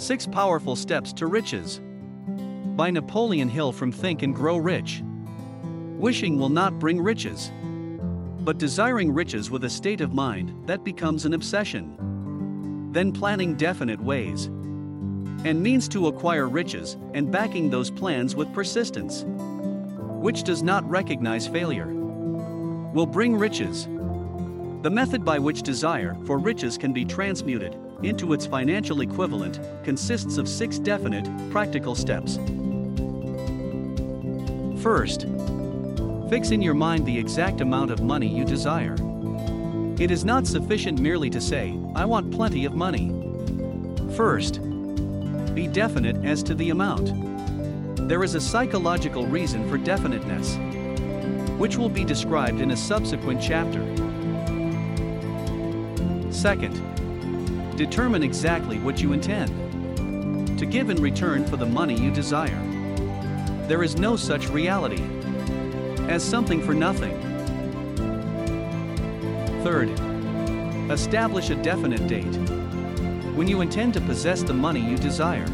Six 0.00 0.28
Powerful 0.28 0.76
Steps 0.76 1.12
to 1.14 1.26
Riches. 1.26 1.80
By 2.76 2.88
Napoleon 2.88 3.48
Hill 3.48 3.72
from 3.72 3.90
Think 3.90 4.22
and 4.22 4.32
Grow 4.32 4.56
Rich. 4.56 5.02
Wishing 5.98 6.38
will 6.38 6.50
not 6.50 6.78
bring 6.78 7.00
riches. 7.00 7.50
But 8.44 8.58
desiring 8.58 9.12
riches 9.12 9.50
with 9.50 9.64
a 9.64 9.68
state 9.68 10.00
of 10.00 10.14
mind 10.14 10.54
that 10.68 10.84
becomes 10.84 11.24
an 11.24 11.34
obsession. 11.34 12.90
Then 12.92 13.10
planning 13.10 13.56
definite 13.56 14.00
ways 14.00 14.44
and 15.44 15.60
means 15.60 15.88
to 15.88 16.06
acquire 16.06 16.46
riches 16.48 16.96
and 17.12 17.32
backing 17.32 17.68
those 17.68 17.90
plans 17.90 18.36
with 18.36 18.54
persistence, 18.54 19.24
which 19.26 20.44
does 20.44 20.62
not 20.62 20.88
recognize 20.88 21.48
failure, 21.48 21.88
will 21.88 23.04
bring 23.04 23.34
riches. 23.34 23.86
The 24.82 24.90
method 24.92 25.24
by 25.24 25.40
which 25.40 25.62
desire 25.62 26.16
for 26.24 26.38
riches 26.38 26.78
can 26.78 26.92
be 26.92 27.04
transmuted 27.04 27.76
into 28.02 28.32
its 28.32 28.46
financial 28.46 29.00
equivalent 29.00 29.60
consists 29.84 30.38
of 30.38 30.48
six 30.48 30.78
definite, 30.78 31.28
practical 31.50 31.94
steps. 31.94 32.38
First, 34.82 35.26
fix 36.30 36.50
in 36.50 36.62
your 36.62 36.74
mind 36.74 37.04
the 37.04 37.18
exact 37.18 37.60
amount 37.60 37.90
of 37.90 38.02
money 38.02 38.28
you 38.28 38.44
desire. 38.44 38.96
It 39.98 40.12
is 40.12 40.24
not 40.24 40.46
sufficient 40.46 41.00
merely 41.00 41.28
to 41.30 41.40
say, 41.40 41.76
I 41.96 42.04
want 42.04 42.30
plenty 42.30 42.64
of 42.64 42.74
money. 42.74 43.12
First, 44.14 44.60
be 45.54 45.66
definite 45.66 46.24
as 46.24 46.42
to 46.44 46.54
the 46.54 46.70
amount. 46.70 47.12
There 48.08 48.22
is 48.22 48.36
a 48.36 48.40
psychological 48.40 49.26
reason 49.26 49.68
for 49.68 49.76
definiteness, 49.76 50.56
which 51.58 51.76
will 51.76 51.88
be 51.88 52.04
described 52.04 52.60
in 52.60 52.70
a 52.70 52.76
subsequent 52.76 53.42
chapter. 53.42 53.84
Second, 56.30 56.80
determine 57.78 58.24
exactly 58.24 58.76
what 58.80 59.00
you 59.00 59.12
intend 59.12 60.58
to 60.58 60.66
give 60.66 60.90
in 60.90 61.00
return 61.00 61.46
for 61.46 61.56
the 61.56 61.64
money 61.64 61.94
you 61.94 62.10
desire. 62.10 62.60
There 63.68 63.84
is 63.84 63.96
no 63.96 64.16
such 64.16 64.48
reality 64.48 65.00
as 66.08 66.24
something 66.24 66.60
for 66.60 66.74
nothing. 66.74 67.16
Third, 69.62 69.90
establish 70.90 71.50
a 71.50 71.54
definite 71.54 72.04
date 72.08 72.34
when 73.36 73.46
you 73.46 73.60
intend 73.60 73.94
to 73.94 74.00
possess 74.00 74.42
the 74.42 74.54
money 74.54 74.80
you 74.80 74.96
desire. 74.98 75.46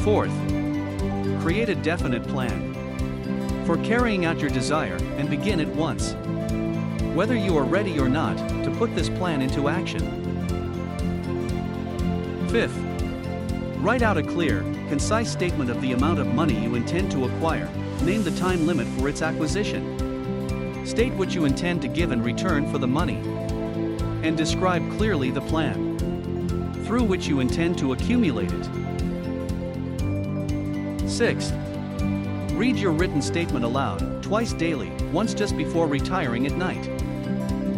Fourth, 0.00 0.34
create 1.40 1.70
a 1.70 1.74
definite 1.74 2.22
plan 2.28 3.64
for 3.64 3.78
carrying 3.78 4.26
out 4.26 4.40
your 4.40 4.50
desire 4.50 4.96
and 5.16 5.30
begin 5.30 5.58
at 5.58 5.68
once 5.68 6.14
whether 7.14 7.34
you 7.34 7.56
are 7.56 7.64
ready 7.64 7.98
or 7.98 8.08
not 8.08 8.36
to 8.62 8.70
put 8.78 8.94
this 8.94 9.08
plan 9.08 9.42
into 9.42 9.68
action. 9.68 10.00
Fifth, 12.48 12.78
write 13.78 14.02
out 14.02 14.16
a 14.16 14.22
clear, 14.22 14.60
concise 14.88 15.30
statement 15.30 15.70
of 15.70 15.80
the 15.80 15.92
amount 15.92 16.20
of 16.20 16.28
money 16.28 16.54
you 16.54 16.76
intend 16.76 17.10
to 17.10 17.24
acquire, 17.24 17.68
name 18.02 18.22
the 18.22 18.30
time 18.32 18.64
limit 18.64 18.86
for 18.98 19.08
its 19.08 19.22
acquisition, 19.22 20.86
state 20.86 21.12
what 21.14 21.34
you 21.34 21.46
intend 21.46 21.82
to 21.82 21.88
give 21.88 22.12
in 22.12 22.22
return 22.22 22.70
for 22.70 22.78
the 22.78 22.86
money, 22.86 23.16
and 24.22 24.36
describe 24.36 24.88
clearly 24.92 25.32
the 25.32 25.40
plan 25.42 25.98
through 26.84 27.02
which 27.02 27.26
you 27.26 27.40
intend 27.40 27.76
to 27.78 27.92
accumulate 27.92 28.52
it. 28.52 28.68
Sixth, 31.08 31.52
read 32.52 32.76
your 32.76 32.92
written 32.92 33.20
statement 33.20 33.64
aloud, 33.64 34.22
twice 34.22 34.52
daily, 34.52 34.90
once 35.12 35.34
just 35.34 35.56
before 35.56 35.88
retiring 35.88 36.46
at 36.46 36.52
night 36.56 36.99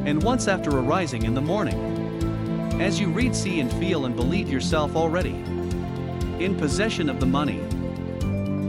and 0.07 0.23
once 0.23 0.49
after 0.49 0.71
arising 0.71 1.25
in 1.25 1.35
the 1.35 1.41
morning. 1.41 2.81
As 2.81 2.99
you 2.99 3.09
read, 3.09 3.37
see, 3.37 3.61
and 3.61 3.73
feel 3.75 4.07
and 4.07 4.17
believe 4.17 4.49
yourself 4.49 4.97
already 4.97 5.35
in 6.45 6.57
possession 6.59 7.09
of 7.09 7.21
the 7.21 7.27
money. 7.27 7.61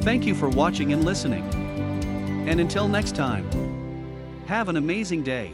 Thank 0.02 0.26
you 0.26 0.36
for 0.36 0.50
watching 0.50 0.94
and 0.94 1.04
listening. 1.04 1.44
And 2.48 2.59
until 2.59 2.88
next 2.88 3.16
time, 3.16 3.49
have 4.45 4.70
an 4.70 4.77
amazing 4.77 5.23
day. 5.23 5.54